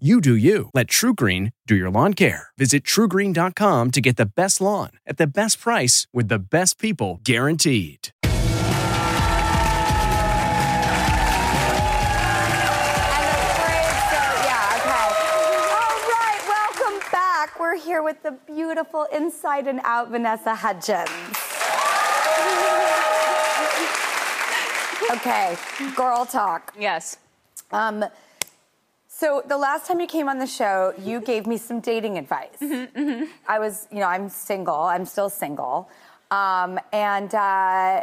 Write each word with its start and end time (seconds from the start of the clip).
You 0.00 0.20
do 0.20 0.34
you. 0.34 0.70
Let 0.74 0.88
TruGreen 0.88 1.52
do 1.68 1.76
your 1.76 1.88
lawn 1.88 2.14
care. 2.14 2.48
Visit 2.58 2.82
trugreen.com 2.82 3.92
to 3.92 4.00
get 4.00 4.16
the 4.16 4.26
best 4.26 4.60
lawn 4.60 4.90
at 5.06 5.18
the 5.18 5.26
best 5.28 5.60
price 5.60 6.08
with 6.12 6.26
the 6.26 6.40
best 6.40 6.80
people 6.80 7.20
guaranteed. 7.22 8.08
And 8.24 8.32
the 12.58 13.54
parade 13.54 13.94
starts. 14.10 14.42
Yeah, 14.42 14.80
okay. 14.82 15.06
All 15.78 16.02
right, 16.10 16.42
welcome 16.48 16.98
back. 17.12 17.60
We're 17.60 17.78
here 17.78 18.02
with 18.02 18.20
the 18.24 18.32
beautiful 18.48 19.06
inside 19.14 19.68
and 19.68 19.78
out 19.84 20.10
Vanessa 20.10 20.56
Hudgens. 20.56 21.08
Okay, 25.12 25.56
girl 25.94 26.24
talk. 26.24 26.72
Yes. 26.76 27.18
Um, 27.70 28.04
so 29.16 29.42
the 29.46 29.56
last 29.56 29.86
time 29.86 30.00
you 30.00 30.06
came 30.16 30.28
on 30.28 30.38
the 30.38 30.46
show, 30.46 30.92
you 30.98 31.20
gave 31.20 31.46
me 31.46 31.56
some 31.56 31.78
dating 31.80 32.18
advice. 32.18 32.58
I 33.54 33.58
was, 33.58 33.86
you 33.92 34.00
know, 34.00 34.06
I'm 34.06 34.28
single. 34.28 34.80
I'm 34.94 35.04
still 35.04 35.30
single, 35.30 35.88
um, 36.30 36.78
and 36.92 37.32
uh, 37.34 38.02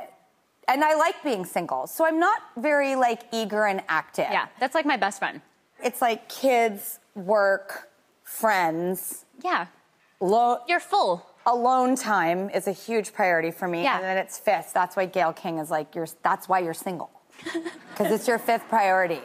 and 0.68 0.84
I 0.84 0.94
like 0.96 1.22
being 1.24 1.44
single. 1.46 1.88
So 1.88 2.06
I'm 2.06 2.20
not 2.20 2.40
very 2.58 2.96
like 2.96 3.22
eager 3.34 3.66
and 3.66 3.82
active. 3.90 4.28
Yeah, 4.32 4.48
that's 4.60 4.76
like 4.76 4.86
my 4.86 4.98
best 4.98 5.20
friend. 5.20 5.42
It's 5.84 6.02
like 6.02 6.30
kids, 6.30 7.00
work, 7.16 7.90
friends. 8.24 9.26
Yeah. 9.44 9.66
Lo- 10.20 10.60
You're 10.68 10.80
full. 10.80 11.26
alone 11.48 11.96
time 11.96 12.50
is 12.52 12.68
a 12.68 12.72
huge 12.72 13.12
priority 13.14 13.50
for 13.52 13.68
me. 13.68 13.82
Yeah. 13.84 13.96
And 13.98 14.04
then 14.06 14.18
it's 14.18 14.38
fifth. 14.38 14.72
That's 14.74 14.96
why 14.96 15.08
Gayle 15.08 15.34
King 15.34 15.58
is 15.58 15.72
like, 15.72 15.96
you're, 15.96 16.08
that's 16.22 16.48
why 16.48 16.60
you're 16.60 16.76
single. 16.76 17.10
Because 17.92 18.14
it's 18.14 18.28
your 18.28 18.40
fifth 18.40 18.68
priority. 18.70 19.20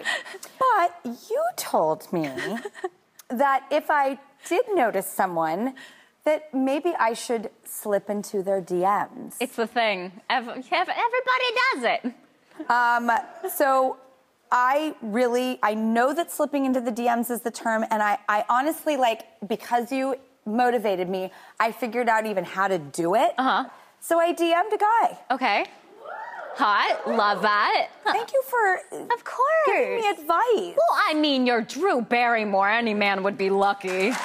But 0.76 1.00
you 1.30 1.42
told 1.56 2.12
me 2.12 2.28
that 3.28 3.64
if 3.70 3.90
I 3.90 4.18
did 4.46 4.64
notice 4.74 5.06
someone, 5.06 5.74
that 6.24 6.52
maybe 6.52 6.92
I 6.98 7.14
should 7.14 7.50
slip 7.64 8.10
into 8.10 8.42
their 8.42 8.60
DMs. 8.60 9.36
It's 9.40 9.56
the 9.56 9.66
thing. 9.66 10.12
Ev- 10.28 10.48
ev- 10.48 10.62
Everybody 10.70 11.48
does 11.72 11.84
it. 11.84 12.70
Um, 12.70 13.10
so 13.54 13.96
I 14.52 14.94
really, 15.00 15.58
I 15.62 15.74
know 15.74 16.12
that 16.14 16.30
slipping 16.30 16.64
into 16.66 16.80
the 16.80 16.92
DMs 16.92 17.30
is 17.30 17.40
the 17.40 17.50
term, 17.50 17.84
and 17.90 18.02
I, 18.02 18.18
I 18.28 18.44
honestly 18.48 18.96
like 18.96 19.22
because 19.48 19.90
you 19.92 20.16
motivated 20.44 21.08
me, 21.08 21.30
I 21.58 21.72
figured 21.72 22.08
out 22.08 22.26
even 22.26 22.44
how 22.44 22.68
to 22.68 22.78
do 22.78 23.14
it. 23.14 23.32
Uh 23.38 23.42
huh. 23.64 23.68
So 24.00 24.18
I 24.20 24.32
DM'd 24.34 24.72
a 24.72 24.78
guy. 24.78 25.18
Okay. 25.30 25.66
Hot. 26.58 27.06
Love 27.06 27.42
that. 27.42 27.88
Thank 28.04 28.32
you 28.32 28.42
for 28.42 28.76
Of 29.12 29.24
course. 29.24 29.46
giving 29.66 29.96
me 29.96 30.08
advice. 30.08 30.76
Well, 30.76 30.98
I 31.08 31.14
mean, 31.14 31.46
you're 31.46 31.60
Drew 31.60 32.00
Barrymore. 32.00 32.68
Any 32.70 32.94
man 32.94 33.22
would 33.24 33.36
be 33.36 33.50
lucky. 33.50 34.10
Thank 34.10 34.16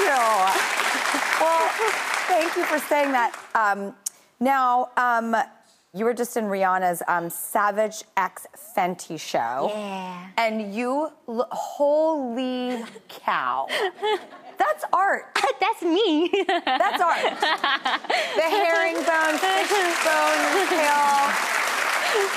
you. 0.00 0.16
Well, 1.40 1.68
thank 2.28 2.56
you 2.56 2.64
for 2.64 2.78
saying 2.78 3.12
that. 3.12 3.32
Um, 3.54 3.94
now, 4.40 4.90
um, 4.96 5.34
you 5.94 6.04
were 6.04 6.14
just 6.14 6.36
in 6.36 6.44
Rihanna's 6.44 7.02
um, 7.08 7.30
Savage 7.30 8.02
X 8.16 8.46
Fenty 8.76 9.18
show. 9.18 9.70
Yeah. 9.72 10.26
And 10.36 10.74
you, 10.74 11.10
holy 11.26 12.82
cow. 13.08 13.66
That's 14.58 14.84
art. 14.92 15.34
That's 15.64 15.82
me. 15.82 16.28
That's 16.66 17.00
art. 17.00 17.40
The 17.40 18.42
herringbone, 18.42 19.38
fishbone 19.38 20.44
tail, 20.68 21.32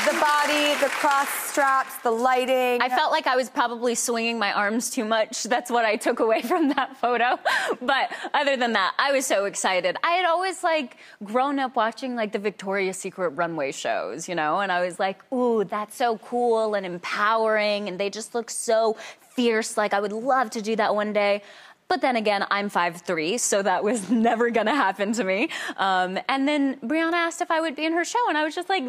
the 0.05 0.17
body, 0.21 0.79
the 0.79 0.88
cross 0.88 1.27
straps, 1.29 1.97
the 2.03 2.11
lighting. 2.11 2.81
I 2.81 2.88
felt 2.88 3.11
like 3.11 3.27
I 3.27 3.35
was 3.35 3.49
probably 3.49 3.95
swinging 3.95 4.39
my 4.39 4.53
arms 4.53 4.89
too 4.89 5.03
much. 5.03 5.43
That's 5.43 5.69
what 5.69 5.83
I 5.83 5.97
took 5.97 6.21
away 6.21 6.41
from 6.41 6.69
that 6.69 6.95
photo. 6.95 7.38
But 7.81 8.11
other 8.33 8.55
than 8.55 8.71
that, 8.73 8.95
I 8.97 9.11
was 9.11 9.25
so 9.25 9.44
excited. 9.44 9.97
I 10.03 10.11
had 10.11 10.25
always 10.25 10.63
like 10.63 10.95
grown 11.21 11.59
up 11.59 11.75
watching 11.75 12.15
like 12.15 12.31
the 12.31 12.39
Victoria's 12.39 12.97
Secret 12.97 13.29
runway 13.31 13.73
shows, 13.73 14.29
you 14.29 14.35
know, 14.35 14.61
and 14.61 14.71
I 14.71 14.85
was 14.85 14.99
like, 14.99 15.21
ooh, 15.33 15.65
that's 15.65 15.97
so 15.97 16.17
cool 16.19 16.75
and 16.75 16.85
empowering, 16.85 17.89
and 17.89 17.99
they 17.99 18.09
just 18.09 18.33
look 18.33 18.49
so 18.49 18.95
fierce. 19.19 19.75
Like 19.75 19.94
I 19.94 19.99
would 19.99 20.13
love 20.13 20.49
to 20.51 20.61
do 20.61 20.77
that 20.77 20.95
one 20.95 21.11
day. 21.11 21.44
But 21.89 22.01
then 22.01 22.17
again, 22.17 22.45
I'm 22.51 22.69
5'3, 22.69 23.39
so 23.39 23.61
that 23.61 23.83
was 23.83 24.09
never 24.27 24.49
gonna 24.49 24.75
happen 24.75 25.13
to 25.13 25.23
me. 25.23 25.49
Um, 25.77 26.19
and 26.27 26.47
then 26.47 26.77
Rihanna 26.81 27.13
asked 27.13 27.41
if 27.41 27.49
I 27.49 27.61
would 27.61 27.75
be 27.75 27.85
in 27.85 27.93
her 27.93 28.03
show, 28.03 28.19
and 28.27 28.37
I 28.37 28.43
was 28.43 28.55
just 28.55 28.67
like, 28.67 28.83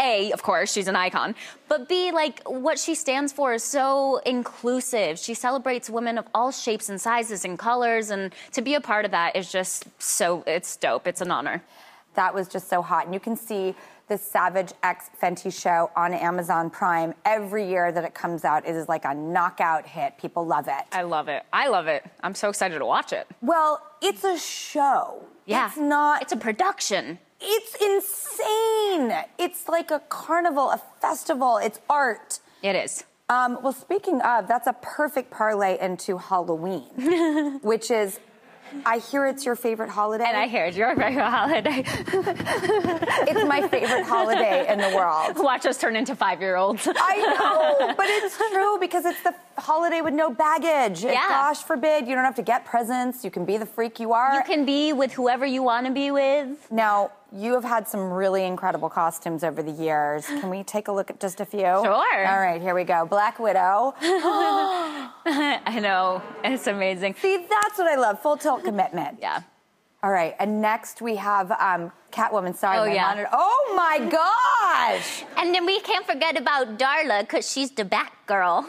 A, 0.00 0.32
of 0.32 0.42
course, 0.42 0.72
she's 0.72 0.88
an 0.88 0.96
icon, 0.96 1.34
but 1.68 1.88
B, 1.88 2.12
like, 2.12 2.42
what 2.44 2.78
she 2.78 2.94
stands 2.94 3.32
for 3.32 3.54
is 3.54 3.62
so 3.62 4.18
inclusive. 4.24 5.18
She 5.18 5.34
celebrates 5.34 5.90
women 5.90 6.16
of 6.16 6.26
all 6.34 6.50
shapes 6.50 6.88
and 6.88 6.98
sizes 6.98 7.44
and 7.44 7.58
colors, 7.58 8.10
and 8.10 8.34
to 8.52 8.62
be 8.62 8.74
a 8.74 8.80
part 8.80 9.04
of 9.04 9.10
that 9.10 9.36
is 9.36 9.52
just 9.52 9.84
so, 10.00 10.44
it's 10.46 10.76
dope. 10.76 11.06
It's 11.06 11.20
an 11.20 11.30
honor. 11.30 11.62
That 12.14 12.32
was 12.34 12.48
just 12.48 12.68
so 12.70 12.80
hot. 12.80 13.04
And 13.04 13.12
you 13.12 13.20
can 13.20 13.36
see 13.36 13.74
the 14.08 14.16
Savage 14.16 14.72
X 14.82 15.10
Fenty 15.20 15.52
show 15.52 15.90
on 15.96 16.14
Amazon 16.14 16.70
Prime 16.70 17.14
every 17.24 17.68
year 17.68 17.90
that 17.90 18.04
it 18.04 18.14
comes 18.14 18.44
out. 18.44 18.66
It 18.66 18.76
is 18.76 18.88
like 18.88 19.04
a 19.04 19.14
knockout 19.14 19.86
hit. 19.86 20.16
People 20.18 20.46
love 20.46 20.68
it. 20.68 20.84
I 20.92 21.02
love 21.02 21.28
it. 21.28 21.44
I 21.52 21.68
love 21.68 21.86
it. 21.88 22.04
I'm 22.22 22.34
so 22.34 22.48
excited 22.48 22.78
to 22.78 22.86
watch 22.86 23.12
it. 23.12 23.26
Well, 23.42 23.82
it's 24.00 24.24
a 24.24 24.38
show. 24.38 25.24
Yeah. 25.44 25.68
It's 25.68 25.76
not. 25.76 26.22
It's 26.22 26.32
a 26.32 26.36
production. 26.36 27.18
It's 27.40 27.74
insane. 27.74 29.24
It's 29.38 29.68
like 29.68 29.90
a 29.90 30.00
carnival, 30.08 30.70
a 30.70 30.80
festival. 31.00 31.58
It's 31.58 31.80
art. 31.90 32.40
It 32.62 32.76
is. 32.76 33.04
Um, 33.28 33.58
well, 33.62 33.72
speaking 33.72 34.20
of, 34.22 34.46
that's 34.46 34.68
a 34.68 34.72
perfect 34.74 35.30
parlay 35.32 35.78
into 35.80 36.16
Halloween, 36.16 37.58
which 37.62 37.90
is, 37.90 38.20
I 38.86 38.98
hear 38.98 39.26
it's 39.26 39.44
your 39.44 39.56
favorite 39.56 39.90
holiday. 39.90 40.24
And 40.24 40.36
I 40.36 40.46
hear 40.46 40.66
it's 40.66 40.76
your 40.76 40.94
favorite 40.94 41.24
holiday. 41.24 41.82
it's 41.86 43.44
my 43.48 43.66
favorite 43.68 44.04
holiday 44.04 44.70
in 44.72 44.78
the 44.78 44.94
world. 44.94 45.36
Watch 45.36 45.66
us 45.66 45.78
turn 45.78 45.96
into 45.96 46.14
five 46.14 46.40
year 46.40 46.56
olds. 46.56 46.86
I 46.86 47.16
know, 47.38 47.94
but 47.96 48.06
it's 48.08 48.36
true 48.36 48.78
because 48.78 49.04
it's 49.04 49.22
the 49.22 49.34
holiday 49.56 50.00
with 50.00 50.14
no 50.14 50.30
baggage. 50.30 51.04
Yeah. 51.04 51.14
gosh 51.28 51.62
forbid, 51.62 52.06
you 52.06 52.14
don't 52.14 52.24
have 52.24 52.36
to 52.36 52.42
get 52.42 52.64
presents. 52.64 53.24
You 53.24 53.30
can 53.30 53.44
be 53.44 53.56
the 53.56 53.66
freak 53.66 54.00
you 54.00 54.12
are. 54.12 54.34
You 54.34 54.42
can 54.42 54.64
be 54.64 54.92
with 54.92 55.12
whoever 55.12 55.46
you 55.46 55.62
want 55.62 55.86
to 55.86 55.92
be 55.92 56.10
with. 56.10 56.70
now, 56.70 57.10
you 57.32 57.54
have 57.54 57.64
had 57.64 57.88
some 57.88 58.12
really 58.12 58.44
incredible 58.44 58.88
costumes 58.88 59.42
over 59.42 59.60
the 59.62 59.72
years. 59.72 60.26
Can 60.26 60.48
we 60.48 60.62
take 60.62 60.86
a 60.88 60.92
look 60.92 61.10
at 61.10 61.18
just 61.18 61.40
a 61.40 61.44
few? 61.44 61.60
Sure. 61.60 61.86
All 62.26 62.38
right, 62.38 62.62
here 62.62 62.74
we 62.74 62.84
go. 62.84 63.04
Black 63.04 63.38
Widow. 63.38 63.94
I 65.66 65.80
know. 65.80 66.22
It's 66.44 66.66
amazing. 66.68 67.14
See, 67.20 67.36
that's 67.48 67.78
what 67.78 67.88
I 67.88 67.96
love. 67.96 68.20
Full 68.22 68.36
tilt 68.36 68.64
commitment. 68.64 69.18
Yeah. 69.26 69.42
All 70.02 70.10
right, 70.12 70.36
and 70.38 70.60
next 70.62 71.00
we 71.02 71.16
have 71.16 71.50
um, 71.50 71.90
Catwoman. 72.12 72.54
Sorry, 72.54 72.78
Oh, 72.78 72.86
my 72.86 72.94
yeah. 72.94 73.02
monitor. 73.08 73.28
Oh 73.32 73.72
my 73.74 73.98
gosh! 74.08 75.24
And 75.36 75.52
then 75.52 75.66
we 75.66 75.80
can't 75.80 76.06
forget 76.06 76.36
about 76.38 76.78
Darla 76.78 77.22
because 77.22 77.50
she's 77.50 77.72
the 77.72 77.82
Batgirl. 77.84 78.62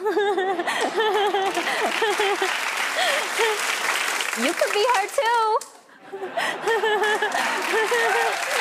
you 4.44 4.52
could 4.52 4.72
be 4.72 4.84
her 4.94 5.06
too. 5.20 5.58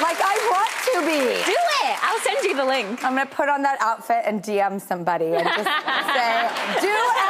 Like 0.05 0.19
I 0.21 0.35
want 0.53 0.71
to 0.91 0.95
be. 1.07 1.19
Do 1.45 1.57
it. 1.87 1.95
I'll 2.03 2.19
send 2.19 2.43
you 2.43 2.53
the 2.55 2.65
link. 2.65 3.03
I'm 3.03 3.15
gonna 3.15 3.25
put 3.25 3.47
on 3.49 3.61
that 3.63 3.77
outfit 3.81 4.21
and 4.25 4.43
DM 4.43 4.79
somebody 4.81 5.33
and 5.33 5.47
just 5.47 5.69
say, 6.13 6.49
"Do 6.81 6.93
as 7.25 7.26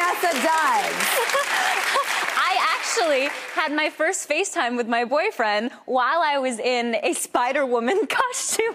Vanessa 0.00 0.32
does." 0.32 0.94
I 2.42 2.56
actually 2.72 3.28
had 3.52 3.70
my 3.72 3.90
first 3.90 4.28
FaceTime 4.28 4.76
with 4.76 4.88
my 4.88 5.04
boyfriend 5.04 5.70
while 5.84 6.22
I 6.22 6.38
was 6.38 6.58
in 6.58 6.96
a 7.02 7.12
Spider 7.12 7.66
Woman 7.66 8.06
costume. 8.08 8.74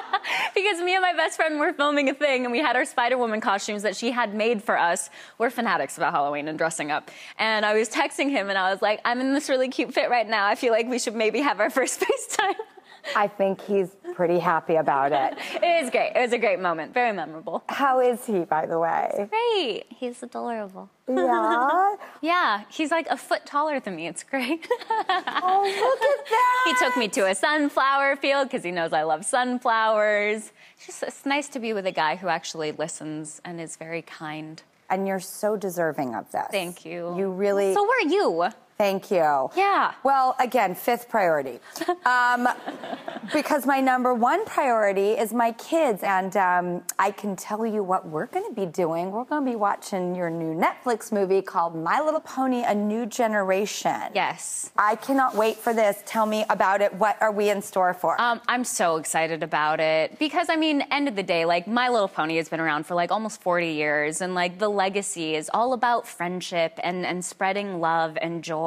because 0.54 0.80
me 0.80 0.94
and 0.94 1.02
my 1.02 1.12
best 1.12 1.36
friend 1.36 1.60
were 1.60 1.72
filming 1.72 2.10
a 2.10 2.14
thing 2.14 2.44
and 2.44 2.52
we 2.52 2.58
had 2.58 2.74
our 2.76 2.84
Spider 2.84 3.16
Woman 3.16 3.40
costumes 3.40 3.82
that 3.82 3.96
she 3.96 4.10
had 4.10 4.34
made 4.34 4.62
for 4.62 4.76
us. 4.76 5.10
We're 5.38 5.50
fanatics 5.50 5.96
about 5.96 6.12
Halloween 6.12 6.48
and 6.48 6.58
dressing 6.58 6.90
up. 6.90 7.10
And 7.38 7.64
I 7.64 7.74
was 7.74 7.88
texting 7.88 8.30
him 8.30 8.48
and 8.48 8.58
I 8.58 8.72
was 8.72 8.82
like, 8.82 9.00
I'm 9.04 9.20
in 9.20 9.32
this 9.32 9.48
really 9.48 9.68
cute 9.68 9.94
fit 9.94 10.10
right 10.10 10.28
now. 10.28 10.46
I 10.46 10.56
feel 10.56 10.72
like 10.72 10.88
we 10.88 10.98
should 10.98 11.14
maybe 11.14 11.40
have 11.40 11.60
our 11.60 11.70
first 11.70 12.00
FaceTime. 12.00 12.54
I 13.16 13.28
think 13.28 13.60
he's 13.60 13.90
pretty 14.14 14.38
happy 14.38 14.76
about 14.76 15.12
it. 15.12 15.38
it 15.62 15.84
is 15.84 15.90
great. 15.90 16.12
It 16.14 16.20
was 16.20 16.32
a 16.32 16.38
great 16.38 16.60
moment. 16.60 16.94
Very 16.94 17.12
memorable. 17.12 17.64
How 17.68 18.00
is 18.00 18.24
he, 18.26 18.40
by 18.40 18.66
the 18.66 18.78
way? 18.78 19.28
Great. 19.30 19.84
He's 19.88 20.22
adorable. 20.22 20.88
Yeah. 21.08 21.96
yeah, 22.22 22.62
he's 22.70 22.90
like 22.90 23.06
a 23.08 23.16
foot 23.16 23.44
taller 23.44 23.80
than 23.80 23.96
me. 23.96 24.06
It's 24.06 24.22
great. 24.22 24.66
oh, 24.90 25.08
look 25.08 26.02
at 26.02 26.26
that. 26.30 26.64
He 26.66 26.84
took 26.84 26.96
me 26.96 27.08
to 27.08 27.26
a 27.26 27.34
sunflower 27.34 28.16
field 28.16 28.48
because 28.48 28.64
he 28.64 28.70
knows 28.70 28.92
I 28.92 29.02
love 29.02 29.24
sunflowers. 29.24 30.52
It's 30.76 30.86
just 30.86 31.02
it's 31.02 31.26
nice 31.26 31.48
to 31.48 31.58
be 31.58 31.72
with 31.72 31.86
a 31.86 31.92
guy 31.92 32.16
who 32.16 32.28
actually 32.28 32.72
listens 32.72 33.40
and 33.44 33.60
is 33.60 33.76
very 33.76 34.02
kind. 34.02 34.62
And 34.90 35.06
you're 35.06 35.20
so 35.20 35.56
deserving 35.56 36.14
of 36.14 36.30
this. 36.30 36.46
Thank 36.50 36.84
you. 36.84 37.16
You 37.16 37.30
really. 37.30 37.74
So 37.74 37.84
were 37.84 38.08
you. 38.08 38.48
Thank 38.76 39.10
you. 39.10 39.50
Yeah. 39.56 39.92
Well, 40.02 40.34
again, 40.40 40.74
fifth 40.74 41.08
priority. 41.08 41.60
Um, 42.04 42.48
because 43.32 43.66
my 43.66 43.80
number 43.80 44.12
one 44.12 44.44
priority 44.44 45.12
is 45.12 45.32
my 45.32 45.52
kids. 45.52 46.02
And 46.02 46.36
um, 46.36 46.82
I 46.98 47.12
can 47.12 47.36
tell 47.36 47.64
you 47.64 47.82
what 47.82 48.06
we're 48.06 48.26
going 48.26 48.46
to 48.46 48.54
be 48.54 48.66
doing. 48.66 49.12
We're 49.12 49.24
going 49.24 49.44
to 49.44 49.50
be 49.50 49.56
watching 49.56 50.14
your 50.14 50.28
new 50.28 50.54
Netflix 50.54 51.12
movie 51.12 51.40
called 51.40 51.76
My 51.76 52.00
Little 52.00 52.20
Pony 52.20 52.64
A 52.64 52.74
New 52.74 53.06
Generation. 53.06 54.10
Yes. 54.14 54.72
I 54.76 54.96
cannot 54.96 55.36
wait 55.36 55.56
for 55.56 55.72
this. 55.72 56.02
Tell 56.04 56.26
me 56.26 56.44
about 56.50 56.80
it. 56.80 56.92
What 56.94 57.16
are 57.22 57.32
we 57.32 57.50
in 57.50 57.62
store 57.62 57.94
for? 57.94 58.20
Um, 58.20 58.40
I'm 58.48 58.64
so 58.64 58.96
excited 58.96 59.42
about 59.42 59.78
it 59.80 60.18
because, 60.18 60.48
I 60.50 60.56
mean, 60.56 60.82
end 60.90 61.08
of 61.08 61.16
the 61.16 61.22
day, 61.22 61.44
like, 61.44 61.66
My 61.68 61.88
Little 61.88 62.08
Pony 62.08 62.36
has 62.36 62.48
been 62.48 62.60
around 62.60 62.86
for 62.86 62.94
like 62.94 63.12
almost 63.12 63.40
40 63.40 63.68
years. 63.68 64.20
And 64.20 64.34
like, 64.34 64.58
the 64.58 64.68
legacy 64.68 65.36
is 65.36 65.48
all 65.54 65.72
about 65.72 66.06
friendship 66.06 66.78
and, 66.82 67.06
and 67.06 67.24
spreading 67.24 67.80
love 67.80 68.18
and 68.20 68.42
joy 68.42 68.63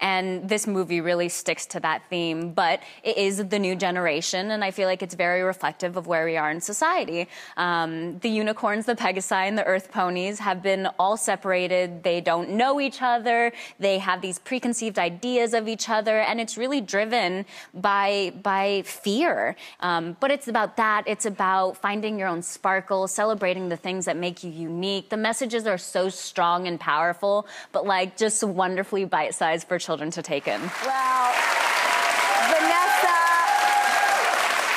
And 0.00 0.48
this 0.48 0.66
movie 0.66 1.00
really 1.00 1.28
sticks 1.28 1.66
to 1.66 1.80
that 1.80 2.02
theme, 2.10 2.52
but 2.52 2.80
it 3.02 3.16
is 3.16 3.36
the 3.48 3.58
new 3.58 3.74
generation, 3.76 4.50
and 4.50 4.64
I 4.64 4.70
feel 4.70 4.88
like 4.88 5.02
it's 5.02 5.14
very 5.14 5.42
reflective 5.42 5.96
of 5.96 6.06
where 6.06 6.24
we 6.24 6.36
are 6.36 6.50
in 6.50 6.60
society. 6.60 7.28
Um, 7.56 8.18
the 8.20 8.28
unicorns, 8.28 8.86
the 8.86 8.94
Pegasi, 8.94 9.48
and 9.48 9.56
the 9.56 9.64
Earth 9.64 9.90
ponies 9.90 10.38
have 10.38 10.62
been 10.62 10.88
all 10.98 11.16
separated. 11.16 12.02
They 12.02 12.20
don't 12.20 12.50
know 12.50 12.80
each 12.80 13.02
other. 13.02 13.52
They 13.78 13.98
have 13.98 14.20
these 14.20 14.38
preconceived 14.38 14.98
ideas 14.98 15.54
of 15.54 15.68
each 15.68 15.88
other, 15.88 16.20
and 16.20 16.40
it's 16.40 16.56
really 16.56 16.80
driven 16.80 17.44
by 17.74 18.32
by 18.42 18.82
fear. 18.84 19.56
Um, 19.80 20.16
but 20.20 20.30
it's 20.30 20.48
about 20.48 20.76
that. 20.76 21.04
It's 21.06 21.26
about 21.26 21.76
finding 21.76 22.18
your 22.18 22.28
own 22.28 22.42
sparkle, 22.42 23.08
celebrating 23.08 23.68
the 23.68 23.76
things 23.76 24.04
that 24.04 24.16
make 24.16 24.44
you 24.44 24.50
unique. 24.50 25.08
The 25.08 25.16
messages 25.16 25.66
are 25.66 25.78
so 25.78 26.08
strong 26.08 26.66
and 26.66 26.78
powerful, 26.78 27.46
but 27.72 27.86
like 27.86 28.16
just 28.16 28.42
wonderfully 28.42 29.04
by 29.04 29.19
bite 29.20 29.34
size 29.34 29.62
for 29.64 29.78
children 29.78 30.10
to 30.10 30.22
take 30.22 30.48
in. 30.48 30.58
Wow. 30.86 31.30
Vanessa, 32.52 33.18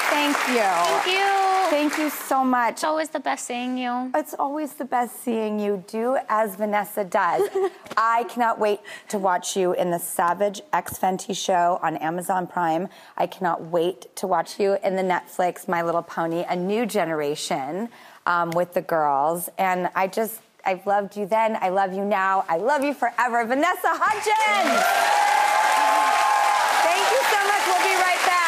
thank 0.10 0.36
you. 0.50 0.70
Thank 0.92 1.08
you. 1.08 1.70
Thank 1.70 1.98
you 1.98 2.10
so 2.10 2.44
much. 2.44 2.74
It's 2.74 2.84
always 2.84 3.08
the 3.08 3.22
best 3.22 3.46
seeing 3.46 3.78
you. 3.78 4.12
It's 4.14 4.34
always 4.34 4.74
the 4.74 4.84
best 4.84 5.24
seeing 5.24 5.62
you. 5.62 5.82
Do 5.88 6.18
as 6.28 6.58
Vanessa 6.58 7.06
does. 7.06 7.48
I 7.98 8.26
cannot 8.26 8.60
wait 8.60 8.82
to 9.08 9.18
watch 9.18 9.56
you 9.56 9.72
in 9.76 9.92
the 9.92 9.98
Savage 9.98 10.60
X 10.74 10.98
Fenty 10.98 11.34
show 11.34 11.80
on 11.82 11.96
Amazon 11.98 12.46
Prime. 12.46 12.90
I 13.16 13.28
cannot 13.28 13.62
wait 13.78 14.14
to 14.18 14.28
watch 14.28 14.60
you 14.60 14.78
in 14.84 14.98
the 14.98 15.04
Netflix 15.04 15.70
My 15.70 15.82
Little 15.84 16.04
Pony, 16.04 16.44
A 16.50 16.56
New 16.58 16.86
Generation 16.86 17.88
um, 18.26 18.52
with 18.52 18.74
the 18.74 18.82
girls. 18.82 19.48
And 19.58 19.90
I 19.96 20.08
just, 20.08 20.42
I've 20.66 20.86
loved 20.88 21.18
you 21.18 21.26
then. 21.26 21.58
I 21.60 21.70
love 21.70 21.94
you 21.94 22.06
now. 22.06 22.46
I 22.48 22.58
love 22.58 22.84
you 22.84 22.94
forever. 22.94 23.44
Vanessa 23.46 23.78
Hudgens! 23.84 24.84
Thank 26.84 27.06
you 27.12 27.22
so 27.32 27.40
much. 27.48 27.64
We'll 27.68 27.84
be 27.84 27.96
right 28.02 28.22
back. 28.26 28.44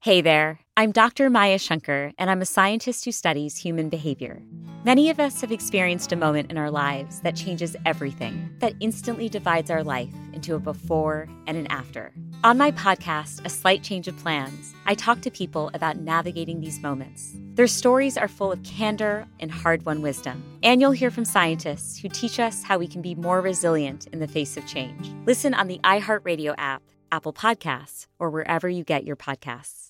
Hey 0.00 0.20
there, 0.20 0.60
I'm 0.76 0.92
Dr. 0.92 1.30
Maya 1.30 1.58
Shankar, 1.58 2.12
and 2.18 2.28
I'm 2.28 2.42
a 2.42 2.44
scientist 2.44 3.06
who 3.06 3.12
studies 3.12 3.56
human 3.56 3.88
behavior. 3.88 4.42
Many 4.84 5.08
of 5.08 5.18
us 5.18 5.40
have 5.40 5.50
experienced 5.50 6.12
a 6.12 6.16
moment 6.16 6.50
in 6.50 6.58
our 6.58 6.70
lives 6.70 7.20
that 7.20 7.34
changes 7.34 7.74
everything, 7.86 8.54
that 8.58 8.74
instantly 8.80 9.30
divides 9.30 9.70
our 9.70 9.82
life 9.82 10.12
into 10.34 10.56
a 10.56 10.58
before 10.58 11.26
and 11.46 11.56
an 11.56 11.66
after. 11.68 12.12
On 12.44 12.58
my 12.58 12.70
podcast, 12.70 13.42
A 13.46 13.48
Slight 13.48 13.82
Change 13.82 14.08
of 14.08 14.18
Plans, 14.18 14.74
I 14.84 14.94
talk 14.94 15.22
to 15.22 15.30
people 15.30 15.70
about 15.72 16.00
navigating 16.00 16.60
these 16.60 16.80
moments. 16.80 17.34
Their 17.54 17.66
stories 17.66 18.18
are 18.18 18.28
full 18.28 18.52
of 18.52 18.62
candor 18.62 19.26
and 19.40 19.50
hard 19.50 19.86
won 19.86 20.02
wisdom. 20.02 20.44
And 20.62 20.82
you'll 20.82 20.90
hear 20.90 21.10
from 21.10 21.24
scientists 21.24 21.98
who 21.98 22.10
teach 22.10 22.38
us 22.38 22.62
how 22.62 22.76
we 22.76 22.86
can 22.86 23.00
be 23.00 23.14
more 23.14 23.40
resilient 23.40 24.08
in 24.08 24.18
the 24.18 24.28
face 24.28 24.58
of 24.58 24.66
change. 24.66 25.10
Listen 25.24 25.54
on 25.54 25.66
the 25.66 25.80
iHeartRadio 25.82 26.56
app, 26.58 26.82
Apple 27.10 27.32
Podcasts, 27.32 28.06
or 28.18 28.28
wherever 28.28 28.68
you 28.68 28.84
get 28.84 29.04
your 29.04 29.16
podcasts. 29.16 29.83